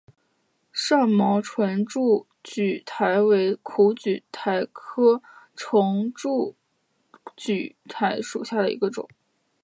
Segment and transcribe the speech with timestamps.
[0.73, 5.21] 少毛唇柱苣苔为苦苣苔科
[5.55, 6.55] 唇柱
[7.37, 9.07] 苣苔属下的一个种。